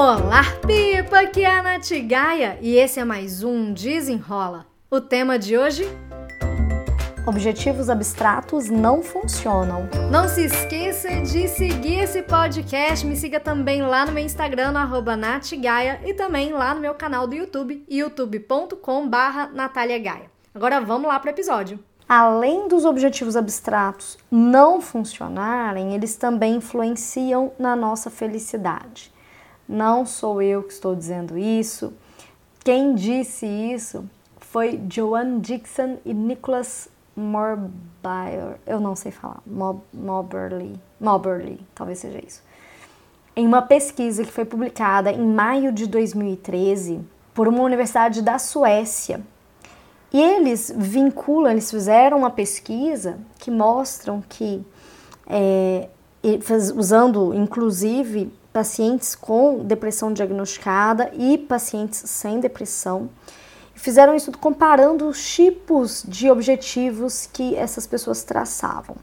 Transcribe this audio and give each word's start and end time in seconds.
Olá, 0.00 0.44
Pipa! 0.64 1.22
Aqui 1.22 1.42
é 1.42 1.58
a 1.58 1.60
Nath 1.60 1.90
Gaia 2.06 2.56
e 2.62 2.76
esse 2.76 3.00
é 3.00 3.04
mais 3.04 3.42
um 3.42 3.72
Desenrola. 3.72 4.64
O 4.88 5.00
tema 5.00 5.36
de 5.36 5.58
hoje? 5.58 5.88
Objetivos 7.26 7.90
abstratos 7.90 8.70
não 8.70 9.02
funcionam. 9.02 9.88
Não 10.08 10.28
se 10.28 10.44
esqueça 10.44 11.08
de 11.22 11.48
seguir 11.48 11.98
esse 11.98 12.22
podcast. 12.22 13.04
Me 13.04 13.16
siga 13.16 13.40
também 13.40 13.82
lá 13.82 14.06
no 14.06 14.12
meu 14.12 14.24
Instagram, 14.24 14.70
no 14.70 15.16
natgaia, 15.16 16.00
e 16.06 16.14
também 16.14 16.52
lá 16.52 16.72
no 16.76 16.80
meu 16.80 16.94
canal 16.94 17.26
do 17.26 17.34
YouTube, 17.34 17.84
youtube.com 17.90 19.08
barra 19.08 19.50
Agora 20.54 20.80
vamos 20.80 21.08
lá 21.08 21.18
para 21.18 21.30
o 21.30 21.34
episódio. 21.34 21.80
Além 22.08 22.68
dos 22.68 22.84
objetivos 22.84 23.34
abstratos 23.34 24.16
não 24.30 24.80
funcionarem, 24.80 25.92
eles 25.92 26.14
também 26.14 26.54
influenciam 26.54 27.50
na 27.58 27.74
nossa 27.74 28.08
felicidade. 28.08 29.17
Não 29.68 30.06
sou 30.06 30.40
eu 30.40 30.62
que 30.62 30.72
estou 30.72 30.94
dizendo 30.94 31.36
isso. 31.36 31.92
Quem 32.64 32.94
disse 32.94 33.46
isso 33.46 34.08
foi 34.40 34.80
Joan 34.90 35.40
Dixon 35.40 35.98
e 36.04 36.14
Nicholas 36.14 36.88
Morbier. 37.14 38.58
Eu 38.66 38.80
não 38.80 38.96
sei 38.96 39.12
falar. 39.12 39.42
Moberly. 39.92 40.80
Moberly, 40.98 41.60
talvez 41.74 41.98
seja 41.98 42.18
isso. 42.24 42.42
Em 43.36 43.46
uma 43.46 43.60
pesquisa 43.60 44.24
que 44.24 44.32
foi 44.32 44.44
publicada 44.44 45.12
em 45.12 45.26
maio 45.26 45.70
de 45.70 45.86
2013 45.86 47.00
por 47.34 47.46
uma 47.46 47.62
universidade 47.62 48.22
da 48.22 48.38
Suécia. 48.38 49.20
E 50.12 50.20
eles 50.20 50.72
vinculam, 50.74 51.52
eles 51.52 51.70
fizeram 51.70 52.18
uma 52.18 52.30
pesquisa 52.30 53.18
que 53.38 53.50
mostram 53.50 54.22
que, 54.26 54.64
é, 55.26 55.88
usando 56.74 57.34
inclusive 57.34 58.32
pacientes 58.52 59.14
com 59.14 59.64
depressão 59.64 60.12
diagnosticada 60.12 61.10
e 61.14 61.38
pacientes 61.38 62.02
sem 62.06 62.40
depressão. 62.40 63.10
Fizeram 63.74 64.14
isso 64.16 64.32
comparando 64.32 65.08
os 65.08 65.24
tipos 65.24 66.04
de 66.06 66.28
objetivos 66.30 67.28
que 67.32 67.54
essas 67.54 67.86
pessoas 67.86 68.24
traçavam. 68.24 68.96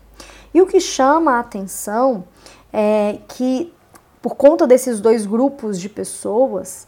E 0.53 0.61
o 0.61 0.67
que 0.67 0.79
chama 0.79 1.33
a 1.33 1.39
atenção 1.39 2.25
é 2.73 3.19
que, 3.29 3.73
por 4.21 4.35
conta 4.35 4.67
desses 4.67 4.99
dois 4.99 5.25
grupos 5.25 5.79
de 5.79 5.87
pessoas, 5.87 6.87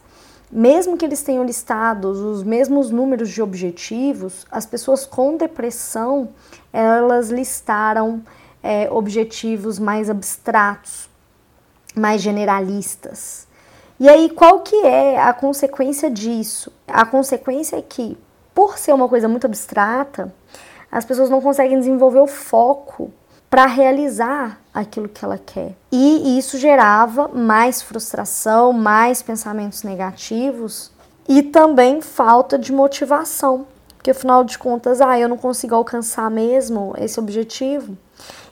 mesmo 0.50 0.96
que 0.96 1.04
eles 1.04 1.22
tenham 1.22 1.44
listados 1.44 2.18
os 2.18 2.42
mesmos 2.42 2.90
números 2.90 3.30
de 3.30 3.42
objetivos, 3.42 4.46
as 4.50 4.64
pessoas 4.64 5.04
com 5.04 5.36
depressão 5.36 6.30
elas 6.72 7.30
listaram 7.30 8.22
é, 8.62 8.90
objetivos 8.90 9.78
mais 9.78 10.08
abstratos, 10.10 11.08
mais 11.98 12.22
generalistas. 12.22 13.46
E 14.00 14.08
aí, 14.08 14.30
qual 14.30 14.60
que 14.60 14.76
é 14.86 15.20
a 15.20 15.32
consequência 15.32 16.10
disso? 16.10 16.72
A 16.86 17.04
consequência 17.04 17.76
é 17.76 17.82
que, 17.82 18.16
por 18.54 18.78
ser 18.78 18.92
uma 18.92 19.08
coisa 19.08 19.28
muito 19.28 19.46
abstrata, 19.46 20.32
as 20.90 21.04
pessoas 21.04 21.28
não 21.28 21.40
conseguem 21.40 21.78
desenvolver 21.78 22.20
o 22.20 22.26
foco 22.26 23.12
para 23.50 23.66
realizar 23.66 24.60
aquilo 24.72 25.08
que 25.08 25.24
ela 25.24 25.38
quer. 25.38 25.74
E 25.90 26.38
isso 26.38 26.58
gerava 26.58 27.28
mais 27.28 27.82
frustração, 27.82 28.72
mais 28.72 29.22
pensamentos 29.22 29.82
negativos 29.82 30.92
e 31.28 31.42
também 31.42 32.00
falta 32.00 32.58
de 32.58 32.72
motivação. 32.72 33.66
Porque 33.96 34.12
afinal 34.12 34.44
de 34.44 34.56
contas, 34.58 35.00
ah, 35.00 35.18
eu 35.18 35.28
não 35.28 35.36
consigo 35.36 35.74
alcançar 35.74 36.30
mesmo 36.30 36.94
esse 36.98 37.18
objetivo. 37.18 37.98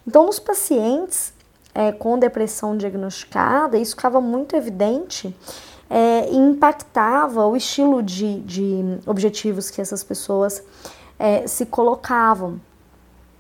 Então, 0.07 0.27
nos 0.27 0.39
pacientes, 0.39 1.33
é, 1.77 1.93
com 1.93 2.19
depressão 2.19 2.75
diagnosticada, 2.75 3.77
isso 3.77 3.95
ficava 3.95 4.19
muito 4.19 4.57
evidente 4.57 5.37
é, 5.91 6.27
e 6.31 6.35
impactava 6.35 7.47
o 7.47 7.55
estilo 7.55 8.03
de, 8.03 8.41
de 8.41 8.99
objetivos 9.05 9.69
que 9.69 9.79
essas 9.79 10.03
pessoas 10.03 10.62
é, 11.19 11.47
se 11.47 11.67
colocavam. 11.67 12.59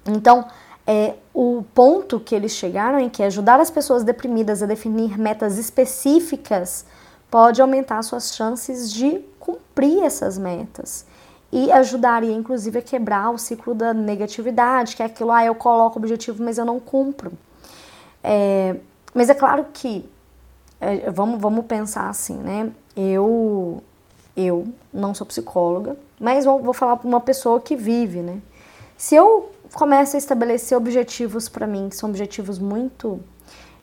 Então, 0.06 0.44
é, 0.86 1.14
o 1.32 1.64
ponto 1.74 2.20
que 2.20 2.34
eles 2.34 2.52
chegaram 2.52 3.00
em 3.00 3.08
que 3.08 3.22
ajudar 3.22 3.58
as 3.58 3.70
pessoas 3.70 4.04
deprimidas 4.04 4.62
a 4.62 4.66
definir 4.66 5.18
metas 5.18 5.56
específicas 5.56 6.84
pode 7.30 7.62
aumentar 7.62 8.02
suas 8.02 8.34
chances 8.34 8.92
de 8.92 9.18
cumprir 9.40 10.04
essas 10.04 10.36
metas 10.36 11.06
e 11.50 11.72
ajudaria 11.72 12.34
inclusive 12.34 12.80
a 12.80 12.82
quebrar 12.82 13.30
o 13.30 13.38
ciclo 13.38 13.74
da 13.74 13.94
negatividade, 13.94 14.94
que 14.94 15.02
é 15.02 15.06
aquilo, 15.06 15.32
ah, 15.32 15.42
eu 15.42 15.54
coloco 15.54 15.98
objetivo, 15.98 16.44
mas 16.44 16.58
eu 16.58 16.66
não 16.66 16.78
cumpro. 16.78 17.32
É, 18.28 18.74
mas 19.14 19.30
é 19.30 19.34
claro 19.34 19.66
que 19.72 20.04
é, 20.80 21.08
vamos, 21.12 21.40
vamos 21.40 21.64
pensar 21.66 22.08
assim, 22.08 22.36
né? 22.36 22.72
Eu, 22.96 23.80
eu 24.36 24.66
não 24.92 25.14
sou 25.14 25.24
psicóloga, 25.24 25.96
mas 26.18 26.44
vou, 26.44 26.60
vou 26.60 26.74
falar 26.74 26.96
para 26.96 27.06
uma 27.06 27.20
pessoa 27.20 27.60
que 27.60 27.76
vive, 27.76 28.18
né? 28.22 28.40
Se 28.96 29.14
eu 29.14 29.52
começo 29.72 30.16
a 30.16 30.18
estabelecer 30.18 30.76
objetivos 30.76 31.48
para 31.48 31.68
mim, 31.68 31.88
que 31.88 31.94
são 31.94 32.10
objetivos 32.10 32.58
muito 32.58 33.20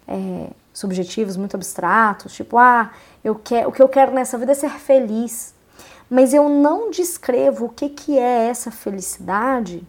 é, 0.06 0.50
subjetivos, 0.74 1.38
muito 1.38 1.56
abstratos, 1.56 2.34
tipo, 2.34 2.58
ah, 2.58 2.92
eu 3.24 3.36
quero, 3.36 3.70
o 3.70 3.72
que 3.72 3.82
eu 3.82 3.88
quero 3.88 4.12
nessa 4.12 4.38
vida 4.38 4.52
é 4.52 4.56
ser 4.56 4.72
feliz, 4.72 5.56
mas 6.10 6.34
eu 6.34 6.50
não 6.50 6.92
descrevo 6.92 7.68
o 7.68 7.70
que, 7.70 7.88
que 7.88 8.20
é 8.20 8.50
essa 8.50 8.72
felicidade, 8.72 9.88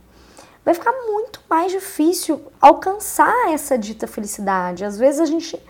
vai 0.65 0.75
ficar 0.75 0.93
muito 1.07 1.41
mais 1.49 1.71
difícil 1.71 2.41
alcançar 2.61 3.53
essa 3.53 3.77
dita 3.77 4.07
felicidade. 4.07 4.85
Às 4.85 4.99
vezes 4.99 5.21
a 5.21 5.27
gente 5.27 5.61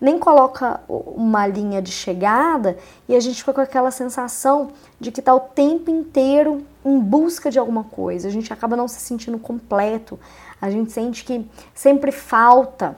nem 0.00 0.18
coloca 0.18 0.80
uma 0.88 1.46
linha 1.46 1.80
de 1.80 1.90
chegada 1.90 2.76
e 3.08 3.16
a 3.16 3.20
gente 3.20 3.38
fica 3.38 3.52
com 3.52 3.60
aquela 3.60 3.90
sensação 3.90 4.70
de 5.00 5.10
que 5.10 5.20
está 5.20 5.34
o 5.34 5.40
tempo 5.40 5.90
inteiro 5.90 6.64
em 6.84 6.98
busca 6.98 7.50
de 7.50 7.58
alguma 7.58 7.84
coisa. 7.84 8.28
A 8.28 8.30
gente 8.30 8.52
acaba 8.52 8.76
não 8.76 8.86
se 8.86 9.00
sentindo 9.00 9.38
completo, 9.38 10.18
a 10.60 10.70
gente 10.70 10.92
sente 10.92 11.24
que 11.24 11.46
sempre 11.74 12.12
falta, 12.12 12.96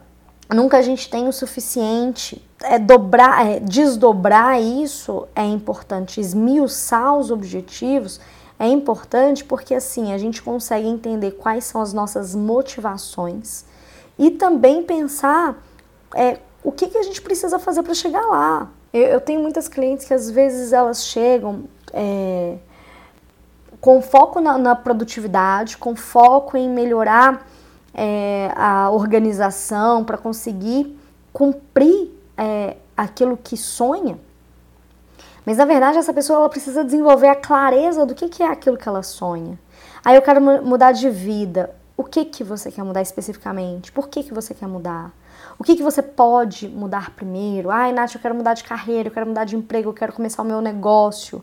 nunca 0.53 0.77
a 0.77 0.81
gente 0.81 1.09
tem 1.09 1.27
o 1.27 1.33
suficiente. 1.33 2.43
É 2.61 2.79
dobrar, 2.79 3.45
é, 3.45 3.59
desdobrar 3.59 4.59
isso 4.59 5.27
é 5.35 5.45
importante, 5.45 6.19
esmiuçar 6.19 7.15
os 7.15 7.29
objetivos 7.29 8.19
é 8.59 8.67
importante 8.67 9.43
porque 9.43 9.73
assim 9.73 10.13
a 10.13 10.17
gente 10.17 10.41
consegue 10.41 10.87
entender 10.87 11.31
quais 11.31 11.65
são 11.65 11.81
as 11.81 11.93
nossas 11.93 12.33
motivações 12.33 13.65
e 14.17 14.31
também 14.31 14.83
pensar 14.83 15.61
é, 16.15 16.39
o 16.63 16.71
que, 16.71 16.87
que 16.87 16.97
a 16.97 17.03
gente 17.03 17.21
precisa 17.21 17.59
fazer 17.59 17.83
para 17.83 17.93
chegar 17.93 18.25
lá. 18.25 18.69
Eu, 18.91 19.03
eu, 19.03 19.21
tenho 19.21 19.41
muitas 19.41 19.67
clientes 19.67 20.05
que 20.05 20.13
às 20.13 20.29
vezes 20.29 20.73
elas 20.73 21.03
chegam 21.05 21.65
é, 21.93 22.57
com 23.79 24.01
foco 24.01 24.39
na, 24.41 24.57
na, 24.57 24.75
produtividade, 24.75 25.77
com 25.77 25.95
foco 25.95 26.57
em 26.57 26.67
melhorar 26.67 27.47
é, 27.93 28.51
a 28.55 28.89
organização 28.89 30.03
para 30.03 30.17
conseguir 30.17 30.97
cumprir 31.31 32.11
é, 32.35 32.77
aquilo 32.95 33.37
que 33.37 33.55
sonha, 33.55 34.17
mas 35.47 35.55
na 35.55 35.63
verdade 35.63 35.97
essa 35.97 36.13
pessoa 36.13 36.39
ela 36.39 36.49
precisa 36.49 36.83
desenvolver 36.83 37.29
a 37.29 37.35
clareza 37.35 38.05
do 38.05 38.13
que, 38.13 38.27
que 38.27 38.43
é 38.43 38.47
aquilo 38.47 38.75
que 38.75 38.85
ela 38.85 39.01
sonha. 39.01 39.57
Aí 40.03 40.13
eu 40.13 40.21
quero 40.21 40.41
mudar 40.41 40.91
de 40.91 41.09
vida. 41.09 41.73
O 41.95 42.03
que 42.03 42.25
que 42.25 42.43
você 42.43 42.69
quer 42.69 42.83
mudar 42.83 43.01
especificamente? 43.01 43.89
Por 43.89 44.09
que 44.09 44.23
que 44.23 44.33
você 44.33 44.53
quer 44.53 44.67
mudar? 44.67 45.13
O 45.57 45.63
que 45.63 45.77
que 45.77 45.81
você 45.81 46.01
pode 46.01 46.67
mudar 46.67 47.11
primeiro? 47.11 47.71
Ai, 47.71 47.93
Nath, 47.93 48.15
eu 48.15 48.19
quero 48.19 48.35
mudar 48.35 48.55
de 48.55 48.65
carreira, 48.65 49.07
eu 49.07 49.13
quero 49.13 49.25
mudar 49.25 49.45
de 49.45 49.55
emprego, 49.55 49.87
eu 49.89 49.93
quero 49.93 50.11
começar 50.11 50.41
o 50.41 50.45
meu 50.45 50.59
negócio. 50.59 51.41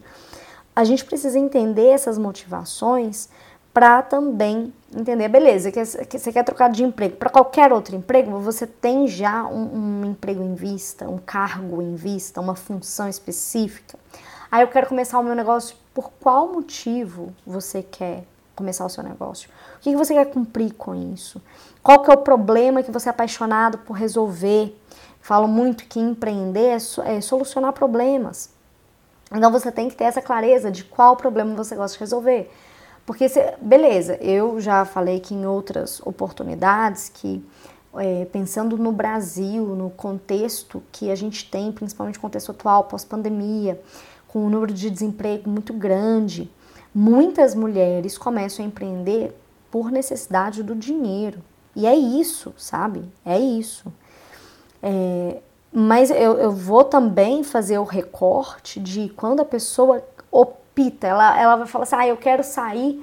A 0.77 0.85
gente 0.85 1.03
precisa 1.03 1.39
entender 1.39 1.89
essas 1.89 2.19
motivações 2.19 3.31
para 3.75 4.01
também 4.03 4.73
entender, 4.95 5.29
beleza, 5.29 5.73
que 5.73 5.85
você 5.85 6.33
quer 6.33 6.45
trocar 6.45 6.71
de 6.71 6.85
emprego 6.85 7.17
para 7.17 7.29
qualquer 7.29 7.73
outro 7.73 7.97
emprego, 7.97 8.39
você 8.39 8.69
tem 8.69 9.09
já 9.09 9.45
um, 9.45 10.03
um, 10.03 10.05
emprego 10.05 10.45
em 10.45 10.55
vista, 10.55 11.09
um 11.09 11.19
cargo 11.19 11.83
em 11.83 11.97
vista, 11.97 12.41
uma 12.41 12.55
função 12.55 13.09
específica. 13.09 13.99
Aí 14.49 14.63
eu 14.63 14.69
quero 14.69 14.87
começar 14.87 15.19
o 15.19 15.25
meu 15.25 15.35
negócio, 15.35 15.77
por 15.93 16.13
qual 16.21 16.47
motivo 16.53 17.35
você 17.45 17.83
quer 17.83 18.23
começar 18.55 18.87
o 18.87 18.89
seu 18.89 19.03
negócio? 19.03 19.51
O 19.77 19.81
que 19.81 19.97
você 19.97 20.15
quer 20.15 20.27
cumprir 20.27 20.73
com 20.75 20.95
isso? 21.13 21.43
Qual 21.83 22.01
que 22.01 22.11
é 22.13 22.15
o 22.15 22.19
problema 22.19 22.81
que 22.81 22.93
você 22.93 23.09
é 23.09 23.11
apaixonado 23.11 23.79
por 23.79 23.95
resolver? 23.95 24.81
Falo 25.21 25.49
muito 25.49 25.87
que 25.87 25.99
empreender 25.99 26.79
é, 27.05 27.17
é 27.17 27.21
solucionar 27.21 27.73
problemas. 27.73 28.51
Então 29.33 29.51
você 29.51 29.73
tem 29.73 29.89
que 29.89 29.97
ter 29.97 30.05
essa 30.05 30.23
clareza 30.23 30.71
de 30.71 30.85
qual 30.85 31.17
problema 31.17 31.57
você 31.57 31.75
gosta 31.75 31.97
de 31.97 32.01
resolver. 32.01 32.49
Porque, 33.07 33.27
beleza, 33.61 34.17
eu 34.17 34.61
já 34.61 34.85
falei 34.85 35.21
que 35.21 35.35
em 35.35 35.47
outras 35.47 36.01
oportunidades 36.05 37.11
que, 37.13 37.45
é, 37.97 38.25
pensando 38.27 38.79
no 38.79 38.93
Brasil, 38.93 39.67
no 39.77 39.91
contexto 39.91 40.83
que 40.91 41.11
a 41.11 41.15
gente 41.15 41.51
tem, 41.51 41.71
principalmente 41.71 42.19
contexto 42.19 42.51
atual, 42.51 42.85
pós-pandemia, 42.85 43.81
com 44.27 44.47
um 44.47 44.51
número 44.51 44.73
de 44.73 44.91
desemprego 44.91 45.49
muito 45.51 45.73
grande, 45.73 46.51
muitas 46.95 47.55
mulheres 47.55 48.17
começam 48.17 48.65
a 48.65 48.69
empreender 48.69 49.37
por 49.71 49.91
necessidade 49.91 50.63
do 50.63 50.75
dinheiro. 50.75 51.41
E 51.77 51.87
é 51.87 51.95
isso, 51.95 52.55
sabe? 52.57 53.05
É 53.25 53.39
isso. 53.39 53.93
É, 54.83 55.39
mas 55.73 56.11
eu, 56.11 56.39
eu 56.39 56.53
vou 56.53 56.85
também 56.85 57.43
fazer 57.43 57.79
o 57.79 57.85
recorte 57.85 58.79
de 58.79 59.09
quando 59.11 59.41
a 59.41 59.45
pessoa 59.45 60.03
opta, 60.31 60.64
ela, 61.03 61.41
ela 61.41 61.57
vai 61.57 61.67
falar 61.67 61.85
assim, 61.85 61.97
ah, 61.97 62.07
eu 62.07 62.17
quero 62.17 62.43
sair 62.43 63.03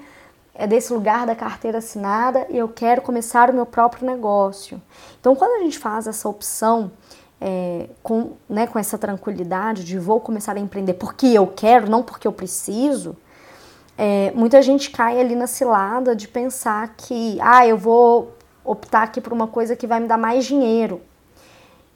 é 0.53 0.68
desse 0.68 0.94
lugar 0.94 1.25
da 1.25 1.35
carteira 1.35 1.77
assinada 1.77 2.45
e 2.50 2.57
eu 2.57 2.68
quero 2.68 3.01
começar 3.01 3.50
o 3.50 3.53
meu 3.53 3.65
próprio 3.65 4.06
negócio. 4.06 4.81
Então, 5.19 5.35
quando 5.35 5.59
a 5.59 5.63
gente 5.63 5.79
faz 5.79 6.07
essa 6.07 6.27
opção 6.27 6.91
é, 7.39 7.89
com, 8.03 8.33
né, 8.47 8.68
com 8.68 8.77
essa 8.77 8.97
tranquilidade 8.97 9.83
de 9.83 9.97
vou 9.97 10.19
começar 10.19 10.56
a 10.56 10.59
empreender 10.59 10.94
porque 10.94 11.27
eu 11.27 11.47
quero, 11.47 11.89
não 11.89 12.03
porque 12.03 12.27
eu 12.27 12.31
preciso, 12.31 13.15
é, 13.97 14.31
muita 14.35 14.62
gente 14.62 14.91
cai 14.91 15.19
ali 15.19 15.35
na 15.35 15.47
cilada 15.47 16.15
de 16.15 16.27
pensar 16.27 16.94
que, 16.95 17.39
ah, 17.41 17.65
eu 17.65 17.77
vou 17.77 18.35
optar 18.63 19.03
aqui 19.03 19.19
por 19.19 19.33
uma 19.33 19.47
coisa 19.47 19.75
que 19.75 19.88
vai 19.88 20.00
me 20.00 20.07
dar 20.07 20.17
mais 20.17 20.45
dinheiro. 20.45 21.01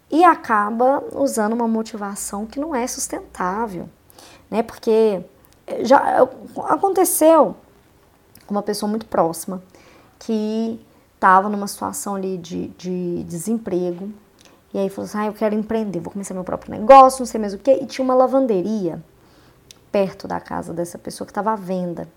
E 0.09 0.23
acaba 0.23 1.03
usando 1.13 1.53
uma 1.53 1.67
motivação 1.67 2.45
que 2.45 2.59
não 2.59 2.75
é 2.75 2.87
sustentável, 2.87 3.89
né? 4.49 4.63
Porque 4.63 5.21
já 5.81 6.27
aconteceu 6.69 7.55
com 8.45 8.53
uma 8.53 8.63
pessoa 8.63 8.89
muito 8.89 9.05
próxima 9.05 9.61
que 10.19 10.79
estava 11.15 11.49
numa 11.49 11.67
situação 11.67 12.15
ali 12.15 12.37
de, 12.37 12.67
de 12.77 13.23
desemprego 13.23 14.11
e 14.75 14.77
aí 14.77 14.89
falou 14.89 15.07
assim, 15.07 15.17
ah, 15.17 15.25
eu 15.27 15.33
quero 15.33 15.55
empreender, 15.55 16.01
vou 16.01 16.11
começar 16.11 16.33
meu 16.33 16.43
próprio 16.43 16.69
negócio, 16.71 17.21
não 17.21 17.25
sei 17.25 17.39
mais 17.39 17.53
o 17.53 17.57
que, 17.57 17.71
e 17.71 17.85
tinha 17.85 18.03
uma 18.03 18.13
lavanderia 18.13 19.01
perto 19.89 20.27
da 20.27 20.37
casa 20.41 20.73
dessa 20.73 20.97
pessoa 20.97 21.25
que 21.25 21.31
estava 21.31 21.53
à 21.53 21.55
venda. 21.55 22.09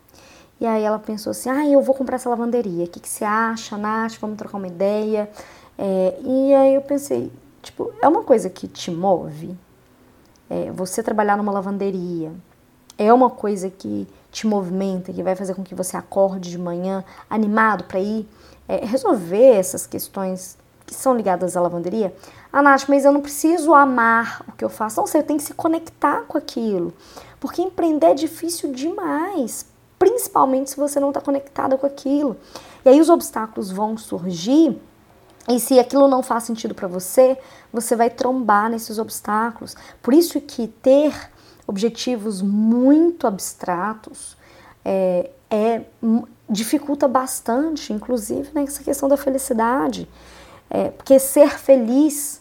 E 0.61 0.67
aí 0.67 0.83
ela 0.83 0.99
pensou 0.99 1.31
assim, 1.31 1.49
ah, 1.49 1.65
eu 1.65 1.81
vou 1.81 1.95
comprar 1.95 2.17
essa 2.17 2.29
lavanderia, 2.29 2.85
o 2.85 2.89
que, 2.89 2.99
que 2.99 3.09
você 3.09 3.25
acha, 3.25 3.79
Nath, 3.79 4.15
vamos 4.21 4.37
trocar 4.37 4.59
uma 4.59 4.67
ideia. 4.67 5.31
É, 5.79 6.19
e 6.21 6.53
aí 6.53 6.75
eu 6.75 6.83
pensei, 6.83 7.31
tipo, 7.63 7.93
é 8.03 8.09
uma 8.09 8.25
coisa 8.25 8.51
que 8.51 8.67
te 8.67 8.91
move? 8.91 9.57
É, 10.51 10.73
você 10.73 11.01
trabalhar 11.01 11.37
numa 11.37 11.53
lavanderia, 11.53 12.33
é 12.99 13.13
uma 13.13 13.31
coisa 13.31 13.71
que 13.71 14.07
te 14.31 14.47
movimenta, 14.47 15.13
que 15.13 15.23
vai 15.23 15.37
fazer 15.37 15.55
com 15.55 15.63
que 15.63 15.75
você 15.75 15.97
acorde 15.97 16.51
de 16.51 16.59
manhã 16.59 17.05
animado 17.31 17.85
para 17.85 18.01
ir 18.01 18.29
é, 18.69 18.85
resolver 18.85 19.53
essas 19.53 19.87
questões 19.87 20.59
que 20.85 20.95
são 20.95 21.17
ligadas 21.17 21.57
à 21.57 21.61
lavanderia. 21.61 22.15
Ah, 22.53 22.63
Nath, 22.63 22.89
mas 22.89 23.05
eu 23.05 23.13
não 23.13 23.21
preciso 23.21 23.75
amar 23.75 24.43
o 24.49 24.53
que 24.53 24.65
eu 24.65 24.69
faço. 24.69 24.99
Não 25.01 25.07
sei, 25.07 25.21
eu 25.21 25.25
tenho 25.25 25.39
que 25.39 25.45
se 25.45 25.55
conectar 25.55 26.23
com 26.23 26.37
aquilo. 26.37 26.93
Porque 27.39 27.63
empreender 27.63 28.09
é 28.09 28.15
difícil 28.15 28.73
demais, 28.73 29.67
principalmente 29.99 30.71
se 30.71 30.77
você 30.77 30.99
não 30.99 31.09
está 31.09 31.21
conectada 31.21 31.77
com 31.77 31.87
aquilo. 31.87 32.37
E 32.85 32.89
aí 32.89 33.01
os 33.01 33.09
obstáculos 33.09 33.71
vão 33.71 33.97
surgir 33.97 34.81
e 35.49 35.59
se 35.59 35.79
aquilo 35.79 36.09
não 36.09 36.23
faz 36.23 36.45
sentido 36.45 36.75
para 36.75 36.87
você, 36.87 37.39
você 37.73 37.97
vai 37.97 38.11
trombar 38.11 38.69
nesses 38.69 38.99
obstáculos. 38.99 39.75
Por 40.03 40.13
isso 40.13 40.39
que 40.41 40.69
ter 40.69 41.15
objetivos 41.69 42.41
muito 42.41 43.27
abstratos 43.27 44.37
é, 44.85 45.31
é 45.51 45.83
dificulta 46.49 47.07
bastante, 47.07 47.93
inclusive 47.93 48.51
nessa 48.55 48.83
questão 48.83 49.09
da 49.09 49.19
felicidade, 49.19 50.09
é, 50.71 50.89
porque 50.91 51.19
ser 51.19 51.51
feliz 51.59 52.41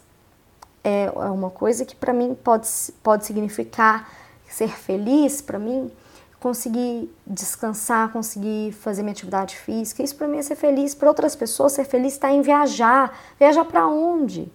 é, 0.83 1.05
é 1.05 1.09
uma 1.09 1.49
coisa 1.49 1.83
que 1.83 1.95
para 1.95 2.13
mim 2.13 2.33
pode, 2.33 2.67
pode 3.03 3.25
significar 3.25 4.09
ser 4.47 4.69
feliz 4.69 5.41
para 5.41 5.59
mim 5.59 5.91
conseguir 6.39 7.13
descansar, 7.25 8.11
conseguir 8.13 8.71
fazer 8.71 9.01
minha 9.01 9.11
atividade 9.11 9.57
física. 9.57 10.01
Isso 10.01 10.15
para 10.15 10.27
mim 10.27 10.37
é 10.37 10.41
ser 10.41 10.55
feliz. 10.55 10.95
Para 10.95 11.09
outras 11.09 11.35
pessoas, 11.35 11.73
ser 11.73 11.83
feliz 11.83 12.13
está 12.13 12.31
em 12.31 12.41
viajar. 12.41 13.13
Viajar 13.37 13.65
para 13.65 13.87
onde? 13.87 14.49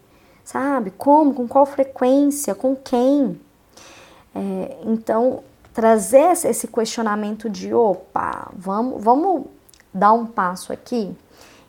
Sabe? 0.44 0.92
Como? 0.92 1.34
Com 1.34 1.46
qual 1.46 1.66
frequência? 1.66 2.54
Com 2.54 2.74
quem? 2.74 3.38
É, 4.34 4.78
então, 4.84 5.42
trazer 5.72 6.32
esse 6.46 6.68
questionamento 6.68 7.48
de 7.48 7.72
opa, 7.72 8.50
vamos, 8.54 9.02
vamos 9.02 9.46
dar 9.92 10.12
um 10.12 10.26
passo 10.26 10.72
aqui 10.72 11.14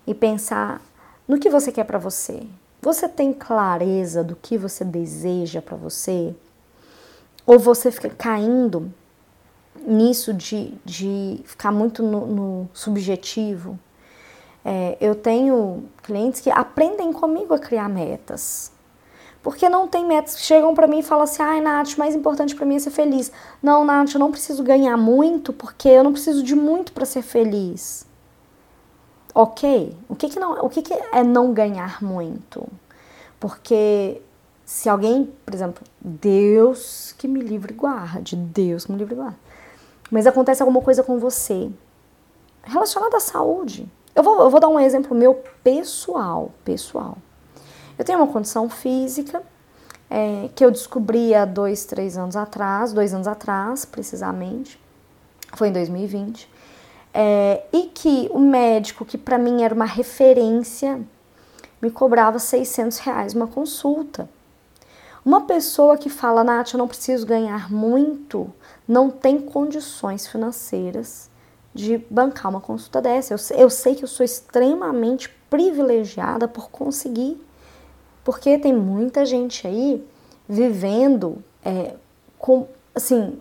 e 0.06 0.14
pensar 0.14 0.82
no 1.28 1.40
que 1.40 1.50
você 1.50 1.72
quer 1.72 1.86
para 1.86 1.98
você. 1.98 2.46
Você 2.82 3.08
tem 3.08 3.32
clareza 3.32 4.24
do 4.24 4.36
que 4.36 4.58
você 4.58 4.84
deseja 4.84 5.62
para 5.62 5.78
você? 5.78 6.36
Ou 7.46 7.58
você 7.58 7.90
fica 7.90 8.10
caindo 8.10 8.94
nisso 9.88 10.34
de, 10.34 10.74
de 10.84 11.42
ficar 11.46 11.72
muito 11.72 12.04
no, 12.04 12.28
no 12.28 12.70
subjetivo? 12.74 13.80
É, 14.66 14.98
eu 15.00 15.16
tenho 15.16 15.86
clientes 16.04 16.42
que 16.42 16.50
aprendem 16.50 17.14
comigo 17.14 17.54
a 17.54 17.60
criar 17.60 17.88
metas. 17.88 18.73
Porque 19.44 19.68
não 19.68 19.90
tem 19.90 20.06
metas 20.06 20.36
que 20.36 20.42
chegam 20.42 20.74
para 20.74 20.88
mim 20.88 21.00
e 21.00 21.04
falam 21.04 21.26
assim: 21.26 21.44
ai, 21.44 21.60
Nath, 21.60 21.96
o 21.96 22.00
mais 22.00 22.16
importante 22.16 22.56
para 22.56 22.66
mim 22.66 22.78
é 22.78 22.80
ser 22.80 22.92
feliz. 22.92 23.30
Não, 23.62 23.84
Nath, 23.84 24.14
eu 24.14 24.20
não 24.20 24.32
preciso 24.32 24.64
ganhar 24.64 24.96
muito 24.96 25.52
porque 25.52 25.90
eu 25.90 26.04
não 26.04 26.14
preciso 26.14 26.42
de 26.42 26.56
muito 26.56 26.94
para 26.94 27.06
ser 27.06 27.22
feliz. 27.22 28.08
Ok, 29.36 29.98
o 30.08 30.16
que, 30.16 30.30
que, 30.30 30.40
não, 30.40 30.54
o 30.64 30.70
que, 30.70 30.82
que 30.82 30.94
é 30.94 31.24
não 31.24 31.52
ganhar 31.54 32.02
muito? 32.02 32.68
Porque 33.40 34.22
se 34.64 34.88
alguém, 34.88 35.34
por 35.44 35.54
exemplo, 35.54 35.84
Deus 36.00 37.14
que 37.18 37.28
me 37.28 37.42
livre 37.42 37.74
guarde, 37.74 38.36
Deus 38.36 38.86
que 38.86 38.92
me 38.92 38.98
livre 38.98 39.16
guarde, 39.16 39.38
mas 40.10 40.28
acontece 40.28 40.62
alguma 40.62 40.82
coisa 40.82 41.04
com 41.04 41.18
você 41.18 41.70
relacionada 42.64 43.18
à 43.18 43.20
saúde. 43.20 43.92
Eu 44.16 44.24
vou, 44.24 44.40
eu 44.40 44.50
vou 44.50 44.60
dar 44.60 44.70
um 44.70 44.80
exemplo 44.80 45.18
meu 45.18 45.44
pessoal, 45.64 46.52
pessoal. 46.64 47.18
Eu 47.98 48.06
tenho 48.06 48.20
uma 48.20 48.28
condição 48.28 48.70
física 48.70 49.44
é, 50.10 50.50
que 50.56 50.64
eu 50.64 50.70
descobri 50.70 51.34
há 51.34 51.46
dois, 51.46 51.86
três 51.86 52.18
anos 52.18 52.36
atrás, 52.36 52.94
dois 52.94 53.14
anos 53.14 53.28
atrás, 53.28 53.84
precisamente, 53.84 54.80
foi 55.54 55.70
em 55.70 55.74
2020, 55.74 56.50
é, 57.14 57.64
e 57.74 57.84
que 57.84 58.30
o 58.32 58.40
médico, 58.40 59.06
que 59.06 59.18
para 59.18 59.38
mim 59.38 59.64
era 59.64 59.74
uma 59.74 59.86
referência, 59.86 61.02
me 61.82 61.90
cobrava 61.92 62.40
600 62.40 63.00
reais 63.00 63.34
uma 63.34 63.48
consulta. 63.48 64.30
Uma 65.26 65.42
pessoa 65.42 65.98
que 65.98 66.10
fala, 66.10 66.44
Nath, 66.44 66.74
eu 66.74 66.78
não 66.78 66.88
preciso 66.88 67.26
ganhar 67.26 67.72
muito, 67.72 68.54
não 68.88 69.10
tem 69.10 69.40
condições 69.40 70.28
financeiras 70.28 71.30
de 71.74 71.98
bancar 72.10 72.52
uma 72.52 72.62
consulta 72.62 73.02
dessa. 73.02 73.34
Eu, 73.34 73.40
eu 73.58 73.70
sei 73.70 73.96
que 73.96 74.04
eu 74.04 74.08
sou 74.08 74.24
extremamente 74.24 75.30
privilegiada 75.50 76.48
por 76.48 76.70
conseguir 76.70 77.42
porque 78.24 78.58
tem 78.58 78.74
muita 78.74 79.26
gente 79.26 79.68
aí 79.68 80.06
vivendo 80.48 81.44
é, 81.64 81.96
com, 82.38 82.68
assim, 82.96 83.40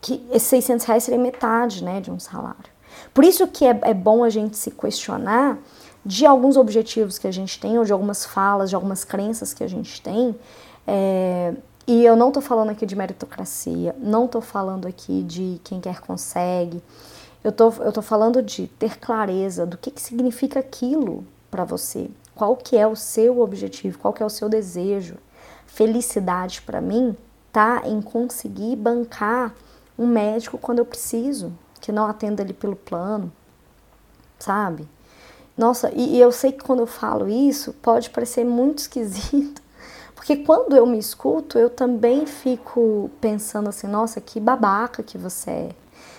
que 0.00 0.24
esses 0.30 0.48
600 0.48 0.86
reais 0.86 1.04
seria 1.04 1.20
metade, 1.20 1.82
né, 1.82 2.00
de 2.00 2.10
um 2.10 2.18
salário. 2.18 2.76
Por 3.12 3.24
isso 3.24 3.46
que 3.46 3.64
é, 3.64 3.78
é 3.82 3.94
bom 3.94 4.24
a 4.24 4.30
gente 4.30 4.56
se 4.56 4.70
questionar 4.70 5.58
de 6.04 6.24
alguns 6.24 6.56
objetivos 6.56 7.18
que 7.18 7.26
a 7.26 7.32
gente 7.32 7.58
tem, 7.58 7.78
ou 7.78 7.84
de 7.84 7.92
algumas 7.92 8.24
falas, 8.24 8.70
de 8.70 8.76
algumas 8.76 9.04
crenças 9.04 9.52
que 9.52 9.64
a 9.64 9.68
gente 9.68 10.00
tem. 10.00 10.36
É, 10.86 11.54
e 11.86 12.04
eu 12.04 12.16
não 12.16 12.30
tô 12.30 12.40
falando 12.40 12.70
aqui 12.70 12.86
de 12.86 12.94
meritocracia, 12.94 13.94
não 13.98 14.28
tô 14.28 14.40
falando 14.40 14.86
aqui 14.86 15.22
de 15.22 15.60
quem 15.64 15.80
quer 15.80 16.00
consegue. 16.00 16.82
Eu 17.42 17.52
tô, 17.52 17.72
eu 17.80 17.92
tô 17.92 18.02
falando 18.02 18.42
de 18.42 18.66
ter 18.66 18.98
clareza 18.98 19.66
do 19.66 19.76
que, 19.76 19.90
que 19.90 20.00
significa 20.00 20.60
aquilo 20.60 21.24
para 21.50 21.64
você, 21.64 22.10
qual 22.36 22.54
que 22.54 22.76
é 22.76 22.86
o 22.86 22.94
seu 22.94 23.40
objetivo, 23.40 23.98
qual 23.98 24.14
que 24.14 24.22
é 24.22 24.26
o 24.26 24.30
seu 24.30 24.48
desejo. 24.48 25.16
Felicidade 25.66 26.62
para 26.62 26.80
mim 26.80 27.16
tá 27.50 27.82
em 27.84 28.00
conseguir 28.00 28.76
bancar 28.76 29.54
um 29.98 30.06
médico 30.06 30.58
quando 30.58 30.78
eu 30.78 30.84
preciso, 30.84 31.52
que 31.80 31.90
não 31.90 32.06
atenda 32.06 32.42
ele 32.42 32.52
pelo 32.52 32.76
plano, 32.76 33.32
sabe? 34.38 34.86
Nossa, 35.56 35.90
e, 35.94 36.16
e 36.16 36.20
eu 36.20 36.30
sei 36.30 36.52
que 36.52 36.62
quando 36.62 36.80
eu 36.80 36.86
falo 36.86 37.26
isso 37.28 37.72
pode 37.72 38.10
parecer 38.10 38.44
muito 38.44 38.80
esquisito, 38.84 39.62
porque 40.14 40.36
quando 40.36 40.76
eu 40.76 40.86
me 40.86 40.98
escuto, 40.98 41.58
eu 41.58 41.70
também 41.70 42.26
fico 42.26 43.10
pensando 43.20 43.70
assim, 43.70 43.86
nossa, 43.86 44.20
que 44.20 44.38
babaca 44.38 45.02
que 45.02 45.16
você 45.16 45.50
é. 45.50 45.68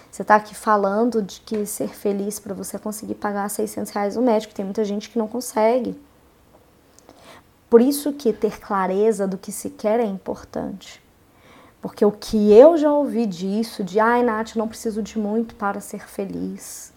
Você 0.09 0.23
está 0.23 0.35
aqui 0.35 0.55
falando 0.55 1.21
de 1.21 1.41
que 1.41 1.63
ser 1.67 1.89
feliz 1.89 2.39
para 2.39 2.55
você 2.55 2.79
conseguir 2.79 3.13
pagar 3.13 3.47
600 3.49 3.91
reais 3.91 4.15
no 4.15 4.23
médico. 4.23 4.55
Tem 4.55 4.65
muita 4.65 4.83
gente 4.83 5.11
que 5.11 5.19
não 5.19 5.27
consegue. 5.27 5.95
Por 7.69 7.81
isso 7.81 8.13
que 8.13 8.31
ter 8.31 8.59
clareza 8.59 9.27
do 9.27 9.37
que 9.37 9.51
se 9.51 9.69
quer 9.69 9.99
é 9.99 10.05
importante. 10.05 11.01
Porque 11.81 12.03
o 12.03 12.11
que 12.11 12.53
eu 12.53 12.77
já 12.77 12.91
ouvi 12.91 13.25
disso, 13.25 13.83
de 13.83 13.99
ai, 13.99 14.23
Nath, 14.23 14.55
não 14.55 14.67
preciso 14.67 15.01
de 15.01 15.19
muito 15.19 15.55
para 15.55 15.79
ser 15.79 16.07
feliz. 16.07 16.93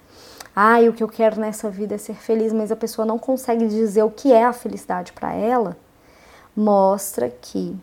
Ai, 0.54 0.88
o 0.88 0.92
que 0.92 1.02
eu 1.02 1.08
quero 1.08 1.40
nessa 1.40 1.70
vida 1.70 1.94
é 1.94 1.98
ser 1.98 2.16
feliz, 2.16 2.52
mas 2.52 2.72
a 2.72 2.76
pessoa 2.76 3.06
não 3.06 3.18
consegue 3.18 3.66
dizer 3.68 4.02
o 4.02 4.10
que 4.10 4.32
é 4.32 4.44
a 4.44 4.52
felicidade 4.52 5.12
para 5.12 5.32
ela, 5.32 5.76
mostra 6.56 7.28
que 7.28 7.76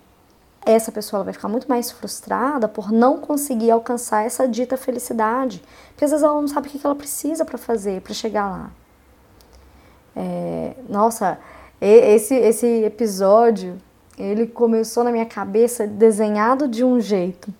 essa 0.65 0.91
pessoa 0.91 1.23
vai 1.23 1.33
ficar 1.33 1.47
muito 1.47 1.69
mais 1.69 1.91
frustrada 1.91 2.67
por 2.67 2.91
não 2.91 3.19
conseguir 3.19 3.71
alcançar 3.71 4.25
essa 4.25 4.45
dita 4.47 4.75
felicidade. 4.75 5.63
Porque 5.89 6.03
às 6.03 6.11
vezes 6.11 6.23
ela 6.23 6.41
não 6.41 6.47
sabe 6.47 6.67
o 6.67 6.71
que 6.71 6.85
ela 6.85 6.95
precisa 6.95 7.45
para 7.45 7.57
fazer, 7.57 8.01
para 8.01 8.13
chegar 8.13 8.49
lá. 8.49 8.71
É, 10.13 10.75
nossa, 10.89 11.39
esse, 11.85 12.35
esse 12.35 12.65
episódio 12.83 13.77
ele 14.17 14.47
começou 14.47 15.03
na 15.03 15.11
minha 15.11 15.25
cabeça 15.25 15.85
desenhado 15.85 16.67
de 16.67 16.83
um 16.83 16.99
jeito. 16.99 17.53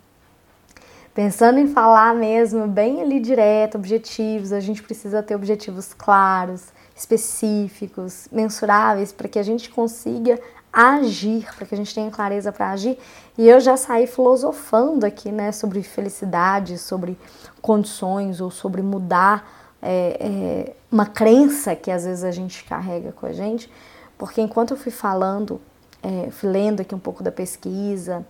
Pensando 1.14 1.60
em 1.60 1.68
falar 1.68 2.14
mesmo 2.14 2.68
bem 2.68 3.02
ali 3.02 3.20
direto, 3.20 3.76
objetivos, 3.76 4.52
a 4.52 4.60
gente 4.60 4.84
precisa 4.84 5.24
ter 5.24 5.36
objetivos 5.36 5.94
claros, 5.94 6.66
específicos, 6.96 8.28
mensuráveis, 8.32 9.12
para 9.12 9.28
que 9.28 9.40
a 9.40 9.44
gente 9.44 9.70
consiga 9.70 10.40
agir, 10.72 11.48
para 11.56 11.66
que 11.66 11.74
a 11.74 11.78
gente 11.78 11.94
tenha 11.94 12.12
clareza 12.12 12.52
para 12.52 12.72
agir. 12.72 12.98
E 13.38 13.48
eu 13.48 13.60
já 13.60 13.76
saí 13.78 14.06
filosofando 14.06 15.06
aqui, 15.06 15.32
né, 15.32 15.52
sobre 15.52 15.82
felicidade, 15.82 16.78
sobre 16.78 17.18
condições 17.62 18.40
ou 18.42 18.52
sobre 18.52 18.82
mudar 18.82 19.48
é, 19.82 20.18
é, 20.20 20.76
uma 20.92 21.06
crença 21.06 21.76
que 21.76 21.90
às 21.90 22.06
vezes 22.06 22.24
a 22.24 22.32
gente 22.32 22.64
carrega 22.64 23.12
com 23.12 23.26
a 23.26 23.34
gente, 23.34 23.72
porque 24.18 24.42
enquanto 24.42 24.72
eu 24.72 24.78
fui 24.78 24.92
falando, 24.92 25.62
é, 26.02 26.30
fui 26.32 26.50
lendo 26.50 26.82
aqui 26.82 26.94
um 26.96 27.00
pouco 27.00 27.24
da 27.24 27.32
pesquisa 27.32 28.26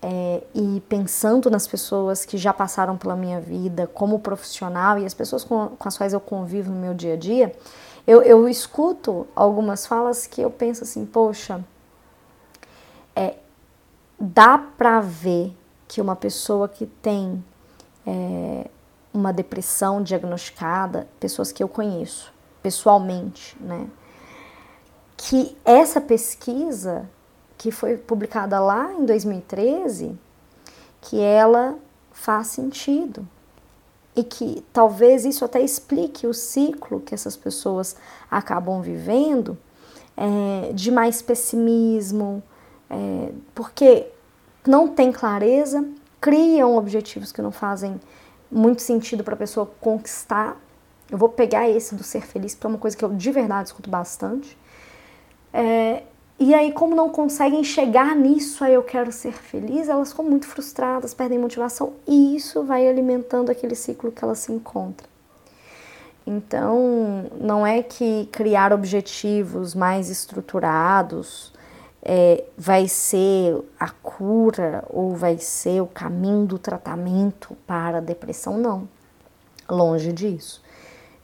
é, 0.00 0.42
e 0.54 0.82
pensando 0.88 1.48
nas 1.48 1.66
pessoas 1.66 2.24
que 2.24 2.36
já 2.36 2.52
passaram 2.52 2.96
pela 2.96 3.14
minha 3.14 3.40
vida 3.40 3.86
como 3.86 4.18
profissional 4.18 4.98
e 4.98 5.06
as 5.06 5.14
pessoas 5.14 5.44
com, 5.44 5.68
com 5.68 5.88
as 5.88 5.96
quais 5.96 6.12
eu 6.12 6.20
convivo 6.20 6.70
no 6.70 6.80
meu 6.80 6.92
dia 6.92 7.14
a 7.14 7.16
dia, 7.16 7.54
eu, 8.06 8.20
eu 8.22 8.48
escuto 8.48 9.26
algumas 9.34 9.86
falas 9.86 10.26
que 10.26 10.40
eu 10.40 10.50
penso 10.50 10.82
assim, 10.82 11.06
poxa, 11.06 11.64
é, 13.14 13.36
dá 14.18 14.58
para 14.58 15.00
ver 15.00 15.56
que 15.86 16.00
uma 16.00 16.16
pessoa 16.16 16.68
que 16.68 16.86
tem 16.86 17.44
é, 18.04 18.68
uma 19.14 19.32
depressão 19.32 20.02
diagnosticada, 20.02 21.06
pessoas 21.20 21.52
que 21.52 21.62
eu 21.62 21.68
conheço 21.68 22.32
pessoalmente, 22.60 23.56
né, 23.60 23.86
que 25.24 25.56
essa 25.64 26.00
pesquisa 26.00 27.08
que 27.56 27.70
foi 27.70 27.96
publicada 27.96 28.58
lá 28.58 28.92
em 28.92 29.04
2013, 29.06 30.18
que 31.00 31.20
ela 31.20 31.78
faz 32.10 32.48
sentido. 32.48 33.26
E 34.16 34.24
que 34.24 34.64
talvez 34.72 35.24
isso 35.24 35.44
até 35.44 35.60
explique 35.60 36.26
o 36.26 36.34
ciclo 36.34 37.00
que 37.00 37.14
essas 37.14 37.36
pessoas 37.36 37.96
acabam 38.28 38.82
vivendo 38.82 39.56
é, 40.16 40.72
de 40.72 40.90
mais 40.90 41.22
pessimismo, 41.22 42.42
é, 42.90 43.32
porque 43.54 44.08
não 44.66 44.88
tem 44.88 45.12
clareza, 45.12 45.86
criam 46.20 46.76
objetivos 46.76 47.30
que 47.30 47.40
não 47.40 47.52
fazem 47.52 47.98
muito 48.50 48.82
sentido 48.82 49.22
para 49.22 49.34
a 49.34 49.38
pessoa 49.38 49.70
conquistar. 49.80 50.60
Eu 51.08 51.16
vou 51.16 51.28
pegar 51.28 51.70
esse 51.70 51.94
do 51.94 52.02
ser 52.02 52.22
feliz, 52.22 52.56
que 52.56 52.66
é 52.66 52.68
uma 52.68 52.78
coisa 52.78 52.96
que 52.96 53.04
eu 53.04 53.14
de 53.14 53.30
verdade 53.30 53.68
escuto 53.68 53.88
bastante. 53.88 54.58
É, 55.52 56.02
e 56.38 56.54
aí, 56.54 56.72
como 56.72 56.96
não 56.96 57.08
conseguem 57.08 57.62
chegar 57.62 58.16
nisso, 58.16 58.64
aí 58.64 58.74
eu 58.74 58.82
quero 58.82 59.12
ser 59.12 59.32
feliz, 59.32 59.88
elas 59.88 60.10
ficam 60.10 60.24
muito 60.24 60.46
frustradas, 60.46 61.14
perdem 61.14 61.38
motivação 61.38 61.92
e 62.06 62.34
isso 62.34 62.64
vai 62.64 62.88
alimentando 62.88 63.50
aquele 63.50 63.74
ciclo 63.74 64.10
que 64.10 64.24
elas 64.24 64.40
se 64.40 64.52
encontram. 64.52 65.08
Então, 66.26 67.26
não 67.40 67.66
é 67.66 67.82
que 67.82 68.28
criar 68.32 68.72
objetivos 68.72 69.74
mais 69.74 70.08
estruturados 70.08 71.52
é, 72.02 72.44
vai 72.58 72.88
ser 72.88 73.56
a 73.78 73.88
cura 73.88 74.84
ou 74.88 75.14
vai 75.14 75.38
ser 75.38 75.80
o 75.80 75.86
caminho 75.86 76.46
do 76.46 76.58
tratamento 76.58 77.56
para 77.66 77.98
a 77.98 78.00
depressão, 78.00 78.58
não. 78.58 78.88
Longe 79.68 80.12
disso. 80.12 80.62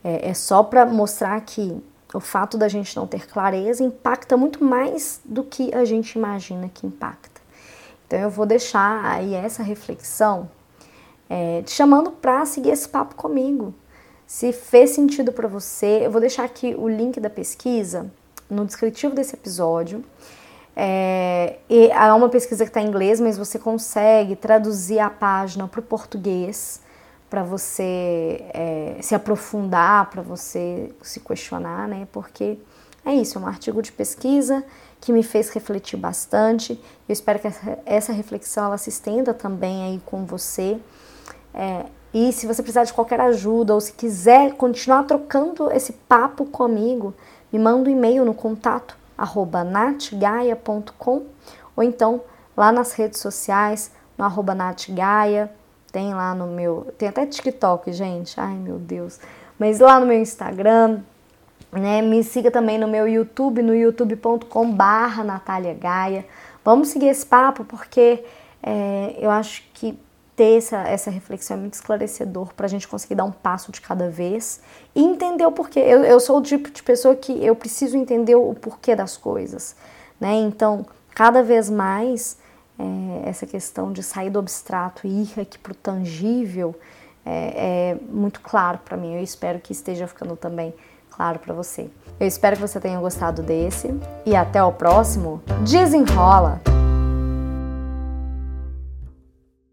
É, 0.02 0.30
é 0.30 0.34
só 0.34 0.62
para 0.62 0.86
mostrar 0.86 1.40
que 1.40 1.76
o 2.14 2.20
fato 2.20 2.56
da 2.56 2.68
gente 2.68 2.96
não 2.96 3.06
ter 3.06 3.26
clareza 3.26 3.84
impacta 3.84 4.36
muito 4.36 4.64
mais 4.64 5.20
do 5.24 5.44
que 5.44 5.74
a 5.74 5.84
gente 5.84 6.12
imagina 6.12 6.70
que 6.72 6.86
impacta. 6.86 7.40
Então 8.06 8.18
eu 8.18 8.30
vou 8.30 8.46
deixar 8.46 9.04
aí 9.04 9.34
essa 9.34 9.62
reflexão 9.62 10.48
é, 11.28 11.62
te 11.62 11.72
chamando 11.72 12.10
para 12.10 12.46
seguir 12.46 12.70
esse 12.70 12.88
papo 12.88 13.14
comigo. 13.14 13.74
Se 14.26 14.52
fez 14.52 14.90
sentido 14.90 15.32
para 15.32 15.46
você, 15.46 16.00
eu 16.04 16.10
vou 16.10 16.20
deixar 16.20 16.44
aqui 16.44 16.74
o 16.78 16.88
link 16.88 17.20
da 17.20 17.30
pesquisa 17.30 18.10
no 18.48 18.64
descritivo 18.64 19.14
desse 19.14 19.34
episódio. 19.34 20.02
É, 20.74 21.58
é 21.68 22.12
uma 22.12 22.28
pesquisa 22.28 22.64
que 22.64 22.70
está 22.70 22.80
em 22.80 22.86
inglês, 22.86 23.20
mas 23.20 23.36
você 23.36 23.58
consegue 23.58 24.36
traduzir 24.36 25.00
a 25.00 25.10
página 25.10 25.66
para 25.66 25.80
o 25.80 25.82
português 25.82 26.80
para 27.28 27.42
você 27.42 28.44
é, 28.54 28.96
se 29.00 29.14
aprofundar, 29.14 30.10
para 30.10 30.22
você 30.22 30.92
se 31.02 31.20
questionar, 31.20 31.86
né? 31.88 32.08
Porque 32.12 32.58
é 33.04 33.14
isso, 33.14 33.38
é 33.38 33.40
um 33.40 33.46
artigo 33.46 33.82
de 33.82 33.92
pesquisa 33.92 34.64
que 35.00 35.12
me 35.12 35.22
fez 35.22 35.50
refletir 35.50 35.98
bastante. 35.98 36.72
Eu 37.08 37.12
espero 37.12 37.38
que 37.38 37.48
essa 37.86 38.12
reflexão 38.12 38.64
ela 38.64 38.78
se 38.78 38.90
estenda 38.90 39.32
também 39.32 39.84
aí 39.84 40.02
com 40.04 40.24
você. 40.24 40.78
É, 41.54 41.86
e 42.12 42.32
se 42.32 42.46
você 42.46 42.62
precisar 42.62 42.84
de 42.84 42.92
qualquer 42.92 43.20
ajuda 43.20 43.74
ou 43.74 43.80
se 43.80 43.92
quiser 43.92 44.54
continuar 44.54 45.04
trocando 45.04 45.70
esse 45.70 45.92
papo 45.92 46.46
comigo, 46.46 47.14
me 47.52 47.58
manda 47.58 47.88
um 47.88 47.92
e-mail 47.92 48.24
no 48.24 48.34
contato 48.34 48.96
arroba 49.16 49.64
natgaia.com 49.64 51.26
ou 51.76 51.82
então 51.82 52.22
lá 52.56 52.70
nas 52.70 52.92
redes 52.92 53.20
sociais 53.20 53.90
no 54.16 54.24
arroba 54.24 54.54
natgaia 54.54 55.52
tem 55.92 56.14
lá 56.14 56.34
no 56.34 56.46
meu. 56.46 56.92
Tem 56.96 57.08
até 57.08 57.26
TikTok, 57.26 57.92
gente. 57.92 58.38
Ai, 58.38 58.54
meu 58.54 58.78
Deus. 58.78 59.18
Mas 59.58 59.80
lá 59.80 59.98
no 59.98 60.06
meu 60.06 60.20
Instagram, 60.20 61.00
né? 61.72 62.02
Me 62.02 62.22
siga 62.22 62.50
também 62.50 62.78
no 62.78 62.88
meu 62.88 63.08
YouTube, 63.08 63.62
no 63.62 63.74
youtube.com/barra 63.74 65.24
Natália 65.24 65.74
Gaia. 65.74 66.26
Vamos 66.64 66.88
seguir 66.88 67.08
esse 67.08 67.24
papo 67.24 67.64
porque 67.64 68.24
é, 68.62 69.16
eu 69.18 69.30
acho 69.30 69.62
que 69.72 69.98
ter 70.36 70.58
essa, 70.58 70.76
essa 70.82 71.10
reflexão 71.10 71.56
é 71.56 71.60
muito 71.60 71.74
esclarecedor 71.74 72.54
para 72.54 72.66
a 72.66 72.68
gente 72.68 72.86
conseguir 72.86 73.16
dar 73.16 73.24
um 73.24 73.32
passo 73.32 73.72
de 73.72 73.80
cada 73.80 74.08
vez 74.08 74.60
e 74.94 75.02
entender 75.02 75.44
o 75.44 75.50
porquê. 75.50 75.80
Eu, 75.80 76.04
eu 76.04 76.20
sou 76.20 76.38
o 76.38 76.42
tipo 76.42 76.70
de 76.70 76.82
pessoa 76.82 77.16
que 77.16 77.44
eu 77.44 77.56
preciso 77.56 77.96
entender 77.96 78.36
o 78.36 78.54
porquê 78.54 78.94
das 78.94 79.16
coisas, 79.16 79.74
né? 80.20 80.34
Então, 80.34 80.86
cada 81.12 81.42
vez 81.42 81.68
mais 81.68 82.36
é, 82.78 83.28
essa 83.28 83.46
questão 83.46 83.92
de 83.92 84.02
sair 84.02 84.30
do 84.30 84.38
abstrato 84.38 85.06
e 85.06 85.22
ir 85.22 85.40
aqui 85.40 85.58
para 85.58 85.72
o 85.72 85.74
tangível 85.74 86.74
é, 87.26 87.92
é 87.92 87.96
muito 88.10 88.40
claro 88.40 88.78
para 88.84 88.96
mim. 88.96 89.14
Eu 89.14 89.22
espero 89.22 89.58
que 89.58 89.72
esteja 89.72 90.06
ficando 90.06 90.36
também 90.36 90.72
claro 91.10 91.38
para 91.38 91.52
você. 91.52 91.90
Eu 92.20 92.26
espero 92.26 92.56
que 92.56 92.62
você 92.62 92.80
tenha 92.80 92.98
gostado 92.98 93.42
desse 93.42 93.88
e 94.24 94.34
até 94.36 94.62
o 94.62 94.72
próximo. 94.72 95.42
Desenrola! 95.64 96.77